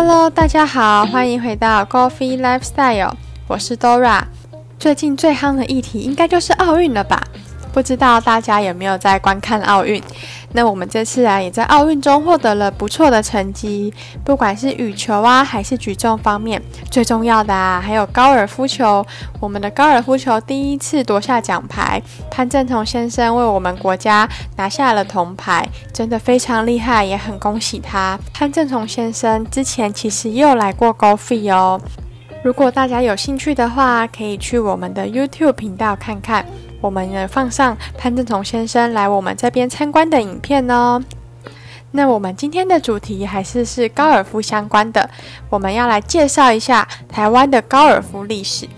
[0.00, 3.10] Hello，大家好，欢迎回到 Coffee Lifestyle，
[3.48, 4.22] 我是 Dora。
[4.78, 7.20] 最近最夯的议题应该就是奥运了吧？
[7.72, 10.02] 不知道大家有没有在观看奥运？
[10.52, 13.92] 那我们这次啊，也在奥运中获得了不错的成绩，
[14.24, 16.60] 不管是羽球啊，还是举重方面，
[16.90, 19.06] 最重要的啊，还有高尔夫球。
[19.40, 24.26] 我们的高尔夫球第一次夺下奖牌，潘正同先生为我们国家
[24.56, 28.18] 拿下了铜牌，真的非常厉害，也很恭喜他。
[28.32, 31.78] 潘正同先生之前其实也有来过高飞哦。
[32.42, 36.46] 如果大家有兴趣的话，可以去我们的 YouTube 频道看看。
[36.80, 41.02] 我们也放上潘正崇先生来我们这边参观的影片哦。
[41.90, 45.08] 那我们今天的主题还是是高尔夫相关的，
[45.48, 48.68] 我们要来介绍一下台湾的高尔夫历史。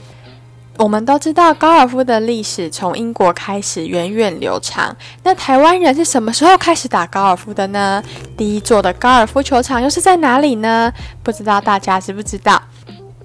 [0.78, 8.02] 我们都知道高尔夫的历史从英国开始源远流长，那台湾人是什么时候开始打高尔夫的呢？
[8.34, 10.90] 第一座的高尔夫球场又是在哪里呢？
[11.22, 12.62] 不知道大家知不知道？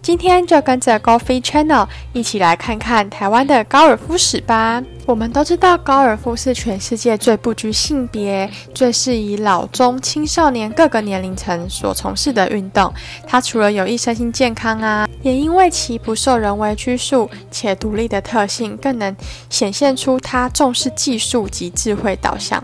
[0.05, 4.79] 今天就跟着 Golfy Channel 一起来看看台湾的高尔夫史吧。
[5.07, 12.93] 我们都知道，高尔夫是全世界最不拘性别、最适宜老中青少年各个年龄层所从事的运动。
[13.25, 19.15] 它除了有益身心健康啊，也因为其不受人为拘束且独立的特性，更能
[19.49, 22.63] 显现出它重视技术及智慧导向。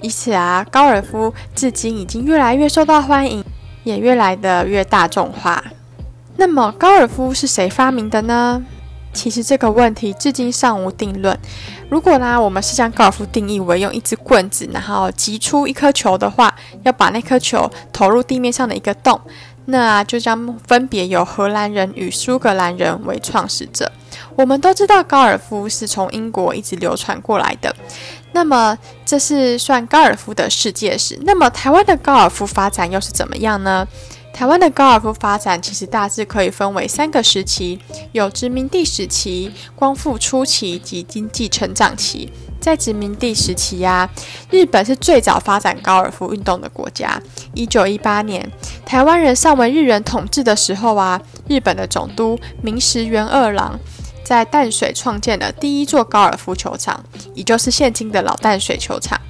[0.00, 3.44] 以此啊，高尔夫至今已经越来越受到欢迎，
[3.84, 5.62] 也越来的越大众化。
[6.36, 8.62] 那么高尔夫是谁发明的呢？
[9.12, 11.38] 其实这个问题至今尚无定论。
[11.90, 19.20] 如果呢，我们是将高尔夫定义为用一支棍子，然后击出一颗球的话，要把那颗球投入地面上的一个洞，
[19.66, 23.92] 那就将分别由荷兰人与苏格兰人为创始者。
[24.34, 27.74] 我们都知道高尔夫是从英国一直流传过来的。
[28.32, 31.18] 那么这是算高尔夫的世界史。
[31.24, 33.86] 那么台湾的高尔夫发展又是怎么样呢？
[34.32, 37.78] 台湾的高尔夫发展其实大致可以分为三个时期，
[38.12, 42.30] 有殖民地时期、光复初期及经济成长期。
[42.58, 44.08] 在殖民地时期呀，
[44.50, 47.20] 日本是最早发展高尔夫运动的国家。
[47.54, 48.50] 一九一八年，
[48.86, 53.78] 台湾人尚为日人统治的时候啊，日本的总督明石元二郎
[54.24, 57.04] 在淡水创建了第一座高尔夫球场，
[57.34, 59.20] 也就是现今的老淡水球场。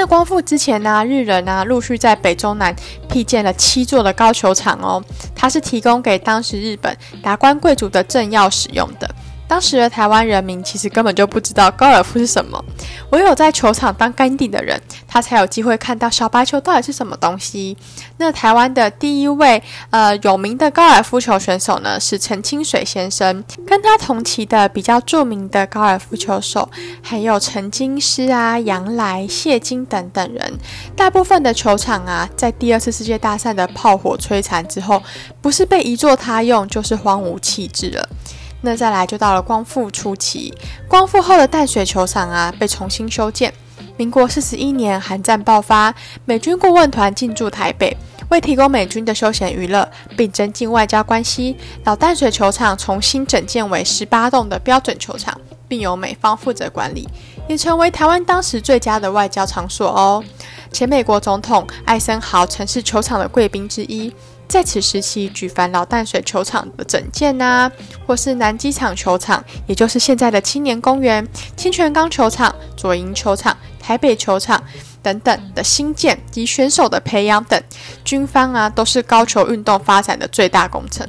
[0.00, 2.74] 在光复之前呢，日人呢陆续在北中南
[3.06, 9.14] 辟建了七座的高球场哦，它是提供给当时日本达官贵族的政要使用的。
[9.50, 12.64] 当时的台湾人民其实根本就不知道高尔夫是什么，
[13.10, 17.76] 唯有在球场当干地的人，他才有机会看到小白球到底是什么东西。
[18.18, 23.42] 那台湾的第一位呃有名的高尔夫球选手呢，是陈清水先生。
[23.66, 26.70] 跟他同期的比较著名的高尔夫球手，
[27.02, 30.58] 还有陈金师啊、杨来、谢金等等人。
[30.94, 35.02] 大部分的球场啊，在第二次世界大战的炮火摧残之后，
[35.42, 38.08] 不是被移作他用，就是荒芜弃置了。
[38.62, 40.54] 那再来就到了光复初期，
[40.88, 43.52] 光复后的淡水球场啊被重新修建。
[43.96, 45.94] 民国四十一年，韩战爆发，
[46.24, 47.94] 美军顾问团进驻台北，
[48.30, 55.38] 为提供美军的休闲娱乐，并增进外交关系，老淡水球场重新整建为十八栋的标准球场，
[55.68, 57.06] 并由美方负责管理，
[57.46, 60.24] 也成为台湾当时最佳的外交场所哦。
[60.72, 64.10] 前美国总统艾森豪曾是球场的贵宾之一。
[64.50, 67.70] 在此时期举凡老淡水球场的整建呐，
[68.04, 71.24] 或是南机场球场，也就是现在的青年公园、
[71.56, 74.60] 清泉岗球场、左营球场、台北球场
[75.00, 77.62] 等等的新建及选手的培养等，
[78.04, 81.08] 军方啊都是高球运动发展的最大工程。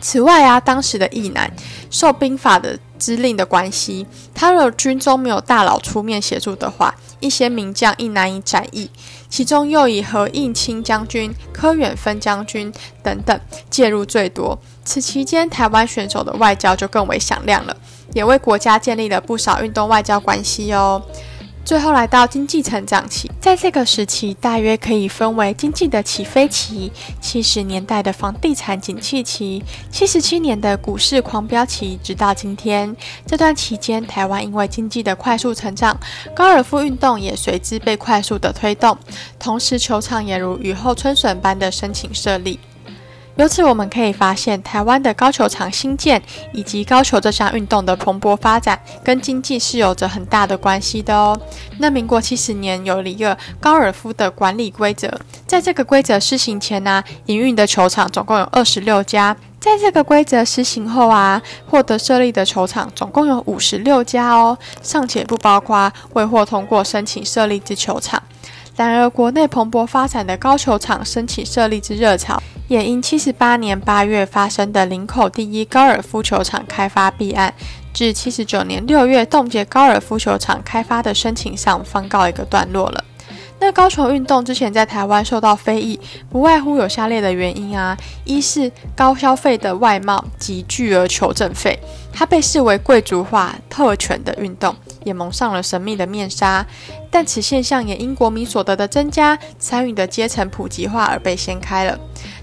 [0.00, 1.50] 此外啊，当时的义南
[1.90, 4.04] 受兵法的之令的关系，
[4.34, 8.90] 他若军中没有大佬出面协助的话，一些名将亦难以展翼。
[9.34, 12.72] 其中又以何应钦将军、柯远芬将军
[13.02, 14.56] 等等介入最多。
[14.84, 17.76] 此期间，台湾选手的外交就更为响亮了，
[18.12, 21.02] 也为国家建立了不少运动外交关系哦。
[21.64, 32.94] 最后来到经济成长期，在这个时期，大约可以分为经济的起飞期、七十年代的房地产景气期、七十七年的股市狂飙期，直到今天。
[33.26, 35.98] 这段期间，台湾因为经济的快速成长，
[36.36, 38.98] 高尔夫运动也随之被快速的推动，
[39.38, 42.60] 同时球场也如雨后春笋般的申请设立。
[43.36, 46.22] 由此我们可以发现，台湾的高球场新建
[46.52, 51.36] 以及高球这项运动的蓬勃发展，跟经济是有着很大的关系的哦。
[51.78, 55.12] 那民国七十年有了一个高尔夫的管理规则，
[55.48, 68.22] 在这个规则施行前呢，营运的球场总共有二十六家；在这个规则施行后啊，获得设立的球场总共有五十六家哦，尚且不包括未获通过申请设立之球场。
[68.76, 77.54] 然而，国内蓬勃发展的高球场升起设立之热潮，也因七十八年八月发生的林口第一高尔夫球场开发弊案，
[77.92, 83.04] 至七十九年六月冻结高尔夫球场开发的申请上方告一个段落了。
[83.60, 85.98] 那高球运动之前在台湾受到非议，
[86.28, 91.78] 不外乎有下列的原因啊：一是高消费的外貌及巨额求证费，
[92.12, 94.74] 它被视为贵族化特权的运动，
[95.04, 96.66] 也蒙上了神秘的面纱。
[97.14, 101.96] 但此现象也因国民所得的增加、参与的阶层普及化而被掀开了。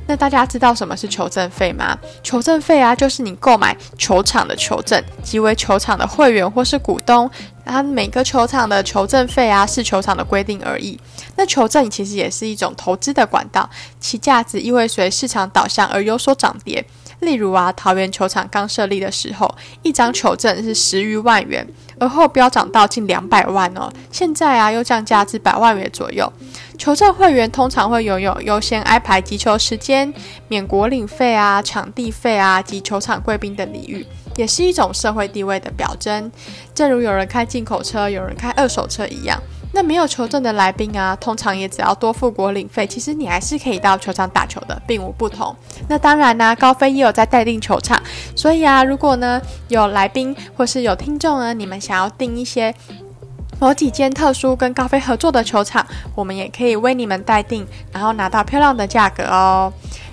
[0.07, 1.97] 那大家知道什么是求证费吗？
[2.23, 7.29] 求证费啊，就是你购买球场的球证，即为球场的会员或是股东。
[7.65, 10.97] 它每个球场的求证费啊，是球场的规定而已。
[11.35, 13.69] 那求证其实也是一种投资的管道，
[13.99, 16.83] 其价值亦会随市场导向而有所涨跌。
[17.19, 19.53] 例如啊，桃园球场刚设立的时候，
[19.83, 21.67] 一张球证是十余万元，
[22.01, 23.87] 而后飙涨到近两百万哦。
[24.11, 26.27] 现在啊，又降价至百万元左右。
[26.79, 30.11] 球证会员通常会拥有优先安排击球时间、
[30.47, 34.03] 免国领费啊、场地费啊及球场贵宾的礼遇。
[34.37, 36.31] 也是一种社会地位的表征，
[36.73, 39.39] 正如有人开进口车，有人开二手车一样。
[39.73, 45.55] 那没有球证的来宾啊，通常也只要多付国领费，其实你还是可以到球场打球的，并无不同。
[45.87, 48.01] 那当然呢，高飞也有在待定球场，
[48.35, 52.73] 所以啊，如果呢有来宾或是有听众呢，你们想要订一些
[53.59, 55.85] 某几间特殊跟高飞合作的球场，
[56.15, 59.71] 我们也可以为你们待定，然后拿到漂亮的价格哦。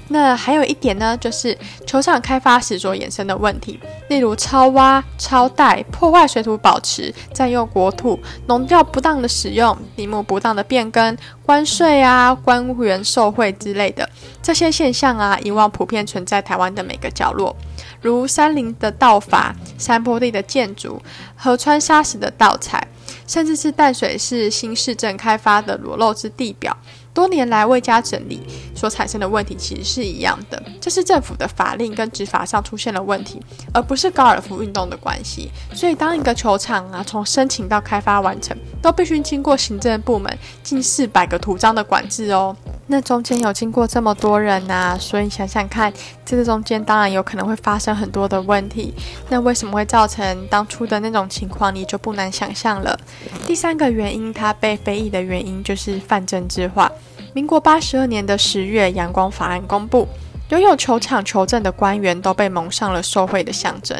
[0.08, 1.56] 那还有一点呢，就是
[1.86, 3.78] 球场开发时所衍生的问题，
[4.08, 14.08] 例如超挖、超带、破坏水土保持、占用国土、农药不当的使用、地目不当的变更、关税啊、官员受贿之类的
[14.42, 17.54] 这些现象啊，以往普遍存在台湾的每个角落，
[18.00, 21.00] 如山林的盗伐、山坡地的建筑、
[21.36, 22.86] 河川沙石的盗采，
[23.26, 26.74] 甚至是淡水市新市镇开发的裸露之地表。
[27.18, 28.40] 多年来未加整理
[28.76, 33.42] 所产生的问题其实是一样的，这是政府的法令跟执法上出现了问题，
[33.74, 35.50] 而不是高尔夫运动的关系。
[35.74, 40.32] 所以，当一个球场啊从申请到开发完成，都必须经过行政部门
[40.62, 42.56] 近四百个图章的管制哦。
[42.86, 45.92] 那中间有经过这么多人呐，所以想想看，
[46.24, 48.94] 这中间当然有可能会发生很多的问题。
[49.28, 52.96] 那为什么会造成当初的那种情况，你就不难想象了。
[53.44, 56.90] 第三个原因，它被非议的原因就是泛政治化。
[57.38, 60.08] 民国八十二年的十月，阳光法案公布，
[60.48, 63.96] 拥有球场球证的官员都被蒙上了受贿的象征。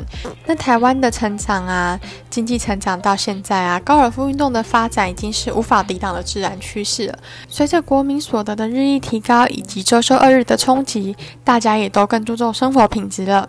[0.46, 1.96] 那台湾的成长啊，
[2.29, 7.17] 经济成长到现在啊，高尔夫运动的发展已经是无法抵挡的自然趋势了。
[7.49, 13.49] 随着国民所得的日益提高，以及周休二日的冲击，大家也都更注重生活品质了。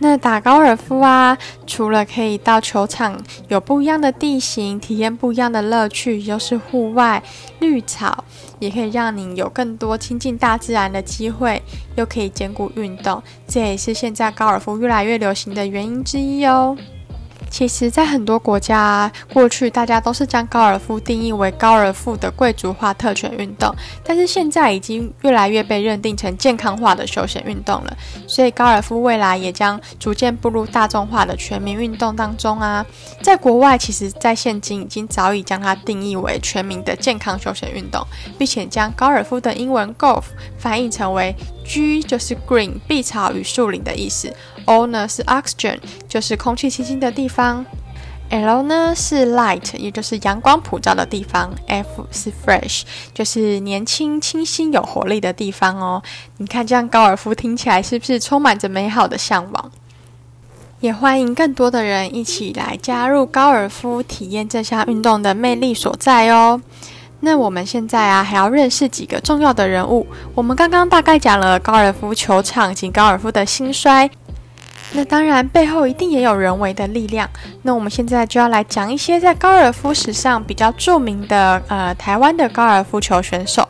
[0.00, 1.36] 那打高尔夫啊，
[1.66, 7.22] 除了可以到球场有不一样的地形，体验不一样的乐趣，又是户外
[7.58, 8.24] 绿草，
[8.60, 11.60] 也可以让你有更多亲近大自然的机会，
[11.96, 16.76] 又可以兼顾运动，这也是现在高尔夫越来越流行的原因之一哦。
[17.50, 23.74] 其实，在很多国家，过去大家都是将高尔夫定义为高尔夫的贵族化特权运动，
[24.04, 27.96] 但是现在已经越来越被认定成健康化的休闲运动了。
[28.26, 32.84] 所以，高尔夫未来也将逐渐步入大众化的全民运动当中啊。
[33.22, 38.06] 在国外，其实，在现今已经早已将它定义为全民的健康休闲运动，
[38.38, 40.24] 并且将高尔夫的英文 golf
[40.58, 44.32] 翻译成为 G 就是 green 碧草与树林的意思。
[44.68, 47.64] O 呢是 oxygen，就是空气清新的地方。
[48.28, 51.50] L 呢是 light，也就是阳光普照的地方。
[51.66, 52.82] F 是 fresh，
[53.14, 56.02] 就是年轻、清新、有活力的地方哦。
[56.36, 59.72] 你看，这样高尔夫听起来是不是充满着美好的向往？
[60.80, 66.60] 也欢迎更多的人一起来加入高尔夫，体验这项运动的魅力所在哦。
[67.20, 70.06] 那我们现在啊，还要认识几个重要的人物。
[70.34, 74.08] 我们刚刚大概讲了高尔夫球场及高尔夫的兴衰。
[74.92, 77.28] 那当然，背后一定也有人为的力量。
[77.62, 83.68] 那我们现在就要来讲一些在高尔夫史上比较著名的呃台湾的高尔夫球选手。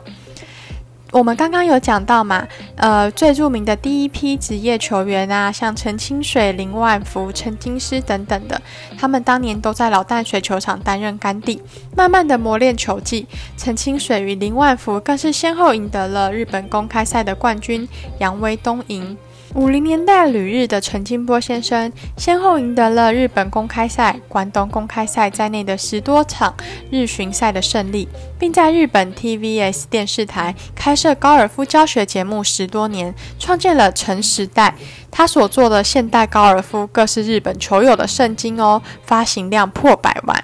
[1.11, 8.61] 我们刚刚有讲到嘛，呃，最著名的第一批职业球员啊，像陈清水、林万福、陈金师等等的，
[8.95, 11.59] 他们当年都在老淡水球场担任干地，
[11.97, 13.25] 慢慢的磨练球技。
[13.57, 17.89] 陈清水与林万福更是先后赢得了日本公开赛的冠军，
[18.19, 19.17] 扬威东瀛。
[19.55, 26.55] 五零年代旅日的陈金波先生，先后赢得了日本公开赛、关东公开赛在内的十多场
[26.91, 34.75] 日巡赛的胜利，并在日本 TVS 电视台开设高尔夫教学节目十多年，创建了陈时代。
[35.09, 40.43] 他所做的现代高尔夫，更是日本球友的圣经哦，发行量破百万。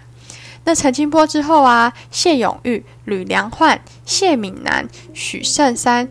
[0.64, 6.10] 那陈清波之后啊，谢永玉、吕良焕、谢敏南、许胜山。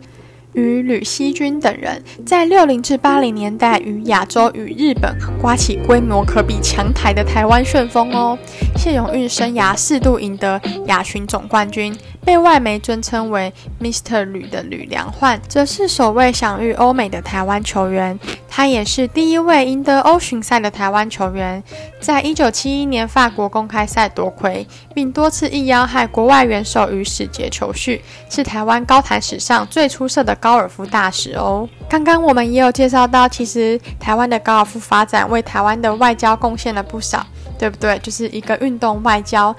[0.55, 8.37] 与吕锡君等人在六零至八零年代与亚洲与日本刮起规模可比强台的台湾旋风哦。
[8.75, 11.95] 谢永运生涯四度赢得亚巡总冠军，
[12.25, 14.23] 被外媒尊称为 Mr.
[14.23, 18.19] 吕的吕良焕，则是首位享誉欧美的台湾球员。
[18.49, 21.61] 他也是第一位赢得欧巡赛的台湾球员。
[21.99, 30.35] 在一九七一年法国公开赛夺魁，并多次应邀和国外元首与使节球叙，是台湾高坛史上最出色的。
[30.35, 37.25] 高尔夫大使哦，刚刚我们也有介绍到，其实台湾的高尔夫发展为台湾的外交贡献了不少，
[37.57, 37.97] 对不对？
[37.99, 39.55] 就是一个运动外交。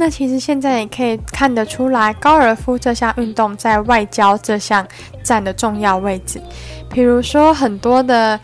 [0.00, 4.86] 那其实现在也可以看得出来，高尔夫这项运动在外交这项
[5.24, 6.40] 占的重要位置。
[6.88, 8.38] 比如说，很多的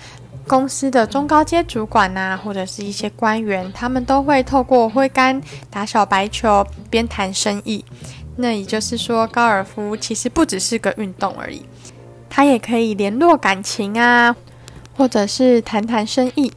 [0.49, 7.85] 公司的中高阶主管呐，或者是一些官员，他们都会透过挥杆打小白球，边谈生意。
[8.35, 11.65] 那也就是说，高尔夫其实不只是个运动而已，
[12.29, 14.35] 它也可以联络感情啊，
[14.97, 16.53] 或者是谈谈生意。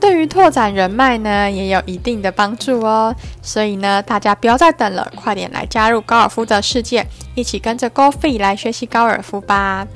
[0.00, 3.14] 对于拓展人脉呢，也有一定的帮助哦。
[3.42, 9.86] 所以呢，大家不要再等了，快点来加入高尔夫的世界，一起跟着 Go f e e 来学习高尔夫吧。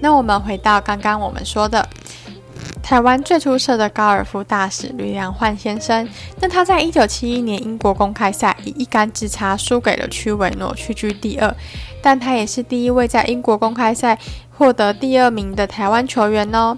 [0.00, 1.88] 那我们回到刚刚我们说的。
[2.82, 6.08] 台湾最出色的高尔夫大使吕良焕先生，
[6.40, 11.52] 那他在一九七一年英国公开赛以一杆之差输给了屈维诺，屈居第二。
[12.00, 14.16] 但他也是第一位在英国公开赛
[14.56, 16.76] 获得第二名的台湾球员哦。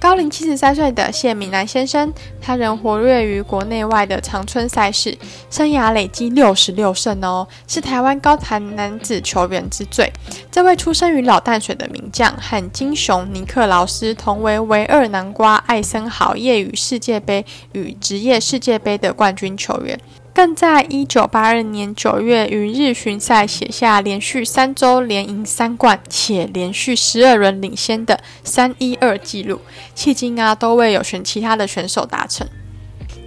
[0.00, 5.14] 高龄七十三岁的谢敏南先生，他仍活跃于国内外的长春赛事，
[5.50, 10.10] 生涯累积六十六胜哦，是台湾高坛男子球员之最。
[10.50, 20.00] 这位出生于老淡水的名将，和金雄、尼克劳斯同为唯二南瓜艾森豪业余世界杯与职业世界杯的冠军球员。
[20.32, 29.60] 更在一九八二年九月于日巡赛写下连续三周连赢三冠，且连续十二轮领先的三一二纪录，
[29.96, 32.46] 迄今啊都未有选其他的选手达成。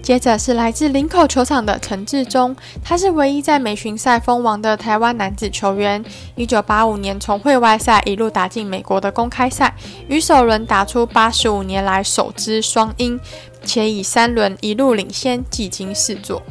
[0.02, 6.04] 接着是来自林口球场的陈志忠，他是唯一在美巡赛封王的台湾男子球员。
[6.36, 9.76] 一九八五年从会外赛一路打进美国的公开赛，
[10.08, 13.20] 于首轮打出八十五年来首支双英，
[13.64, 16.42] 且以三轮一路领先，技惊四座。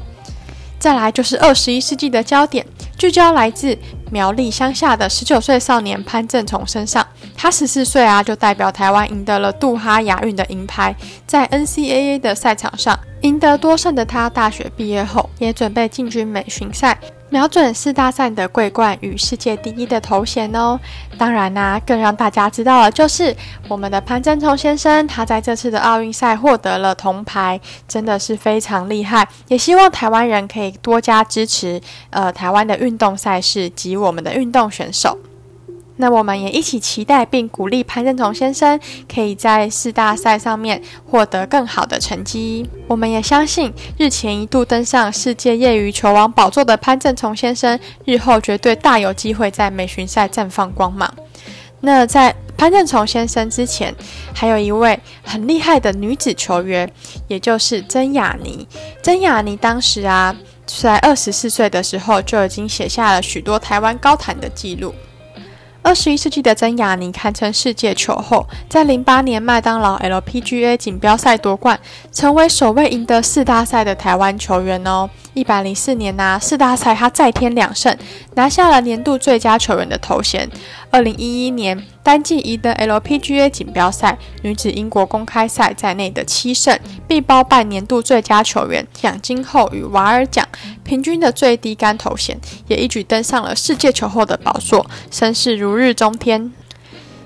[0.82, 2.66] 再来就是二十一世纪的焦点，
[2.98, 3.78] 聚焦来自
[4.10, 7.06] 苗栗乡下的十九岁少年潘正崇身上。
[7.36, 10.92] 他十四岁啊，就代表台湾赢得了杜哈亚运的银牌，
[11.24, 16.98] 在 NCAA 的赛场上赢得多胜的他，大学毕业后也准备进军美巡赛。
[17.32, 20.78] 瞄准四大赛的桂冠与世界第一的头衔哦！
[21.16, 23.34] 当然啦，更让大家知道的就是
[23.68, 27.58] 我们的潘振聪先生，他在这次的奥运赛获得了铜牌，
[27.88, 29.26] 真的是非常厉害。
[29.48, 35.16] 也希望台湾人可以多加支持，呃，台湾的运动赛事及我们的运动选手。
[35.96, 38.80] 那我们也一起期待并鼓励潘正崇先生
[39.12, 42.68] 可以在四大赛上面获得更好的成绩。
[42.88, 51.12] 我们也相信，日前一度登上世界业余球王宝座的潘正崇先生，日后绝对大有机会在美巡赛绽放光芒。
[51.80, 53.94] 那在潘正崇先生之前，
[54.34, 56.90] 还有一位很厉害的女子球员，
[57.28, 58.66] 也就是曾雅妮。
[59.02, 60.34] 曾雅妮当时啊，
[60.64, 64.94] 在二十四岁的时候就已经写下了许多台湾高坛的记录。
[65.84, 71.78] 二十一世纪的曾雅妮堪称世界球后，在零八年麦当劳 LPGA 锦标赛夺冠，
[72.12, 75.10] 成为首位赢得四大赛的台湾球员哦。
[75.34, 77.96] 一百零四年呐，四大赛他再添两胜，
[78.34, 80.48] 拿下了年度最佳球员的头衔。
[80.90, 90.46] 二零一一年单季赢得 LPGA 锦标赛、女子英国公开赛在内的七胜，并包办年度最佳球员奖金后与瓦尔奖
[90.84, 96.52] 平均的最低杆头衔，也一举登上了世界球后的宝座，声势如日中天。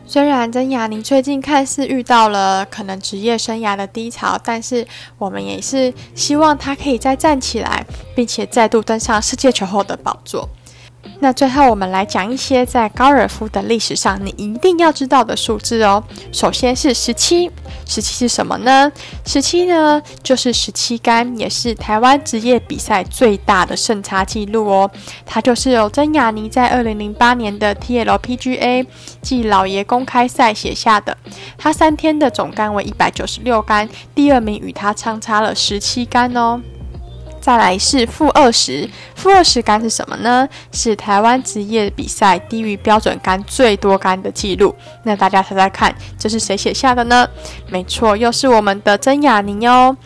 [0.08, 4.86] 虽然曾雅妮最近看似遇到了可能职业生涯的低潮，但是
[5.18, 7.84] 我们也是希望她可以再站起来，
[8.14, 10.48] 并且再度登上世界球后的宝座。
[11.20, 16.02] 那最后我们来讲一些在高尔夫的历史上你一定要知道的数字哦。
[16.32, 17.50] 首先是十七，
[17.86, 18.90] 十七是什么呢？
[19.24, 24.90] 十七呢就是十七杆，也是台湾职业比赛最大的胜差记录哦。
[25.24, 28.86] 它就是由曾雅妮在二零零八年的 TLPGA
[29.22, 31.16] 即老爷公开赛写下的。
[31.56, 36.60] 他三天的总杆为一百九十六杆，第二名与他相差了十七杆哦。
[37.46, 40.48] 再来是负二十，负二十杆是什么呢？
[40.72, 44.74] 是台湾职业比赛低于标准杆最多杆的记录。
[45.04, 47.24] 那大家猜猜看，这是谁写下的呢？
[47.68, 49.96] 没错，又是我们的曾雅妮哦。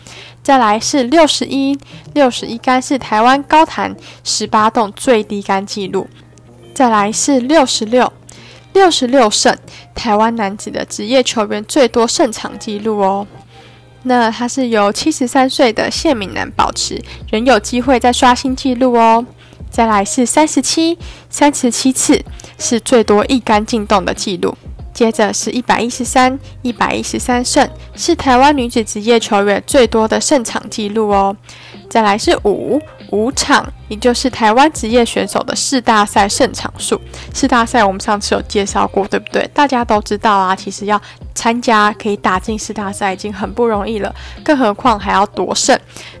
[0.43, 1.75] 再来是六十一，
[2.13, 6.07] 六十一杆是台湾高坛十八洞最低杆记录。
[6.75, 8.13] 再来是六十六，
[8.73, 9.57] 六十六胜，
[9.95, 13.25] 台湾男子的职业球员最多胜场纪录哦。
[14.03, 19.25] 那他是由七十三岁的谢敏南保持，仍有机会再刷新纪录哦。
[19.69, 20.97] 再来是三十七，
[21.29, 22.21] 三十七次
[22.57, 24.57] 是最多一杆进洞的纪录。
[24.93, 31.35] 接着是一百一十三，一百一十三胜是台湾女子职业球员最多的胜场纪录哦。
[31.91, 32.81] 再来是五
[33.11, 36.99] 五场，也就是台湾职业选手的四大赛胜场数。
[37.33, 39.45] 四大赛我们上次有介绍过，对不对？
[39.53, 40.99] 大家都知道啊，其实要
[41.35, 45.77] 参加可以打进四大赛已经很不容易了，更何况还要夺胜。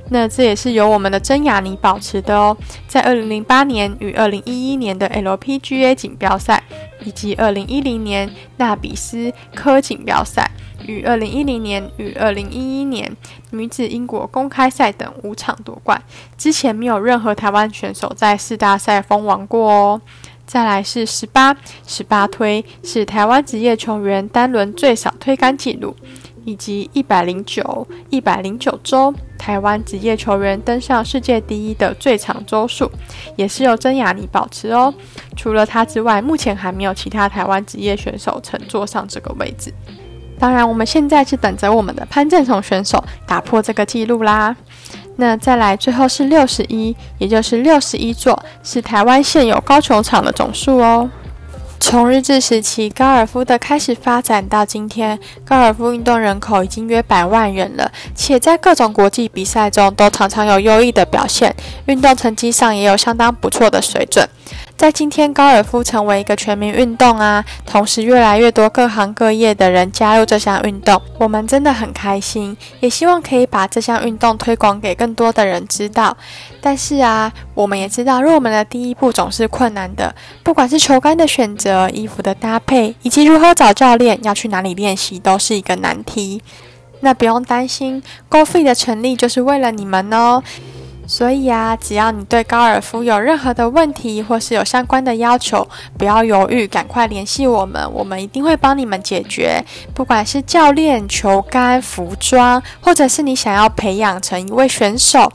[0.09, 6.61] 那这也是由我们的真雅尼保持的哦，在二零零八年与二零一一年的 LPGA 锦标赛，
[7.05, 10.51] 以及二零一零年纳比斯科锦标赛。
[10.87, 13.15] 于二零一零年与二零一一年
[13.51, 16.01] 女子英国公开赛等五场夺冠，
[16.37, 20.01] 之前没有任何台湾选手在四大赛封王过哦。
[20.45, 21.55] 再来是十八
[21.87, 25.95] 十八推，是台湾职业球员单轮最少推杆纪录，
[26.43, 32.91] 以及一百零九一百零九周台湾职业球员登上世界第一的最长周数，
[33.37, 34.93] 也是由曾雅妮保持哦。
[35.37, 39.73] 除了她之外，目前还没有其他台湾职业选手曾坐上这个位置。
[40.41, 44.55] 当然，我们现在是等着我们的潘正崇选手打破这个记录啦。
[45.17, 51.07] 那再来，最后是六十一，也就是六十一座，是台湾现有高球场的总数哦。
[51.79, 61.55] 从日治时期高尔夫的开始发展到今天，高尔夫运动人口已经约百万人了，且在各种国际比赛中都常常有优异的表现，
[61.85, 64.27] 运动成绩上也有相当不错的水准。
[64.77, 76.17] 在今天，高尔夫成为一个全民运动啊，同时越来越多各行各业的人加入这项运动，我们真的很开心，也希望可以把这项运动推广给更多的人知道。
[76.59, 86.41] 但是啊，我们也知道入门的第一步总是困难的，不管是球杆的选择、衣服的搭配，以及如何找教练、要去哪里练习，都是一个难题。
[87.03, 90.43] 那不用担心，GoFit 的成立就是为了你们哦。
[91.11, 99.61] 所以啊，只要你对高尔夫有任何的问题，或是有相关的要求，不要犹豫，赶快联系我们，我们一定会帮你们解决。
[99.93, 105.29] 不管是教练、球杆、服装，或者是你想要培养成一位选手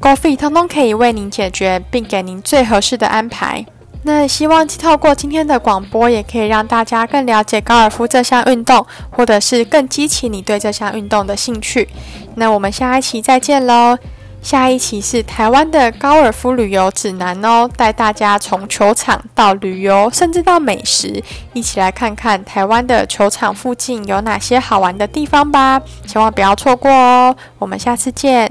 [0.00, 3.64] ，GoFit 通通可以为您解决，并给您最合适的安排。
[4.02, 11.88] 那希望透过今天的广播，也可以让大家更了解高尔夫这项运动，或者是更激起你对这项运动的兴趣。
[12.34, 13.96] 那我们下一期再见喽！
[14.46, 21.20] 下一期是台湾的高尔夫旅游指南哦，带大家从球场到旅游，甚至到美食，
[21.52, 25.82] 一起来看看台湾的球场附近有哪些好玩的地方吧！
[26.06, 28.48] 千万不要错过哦，我们下次见。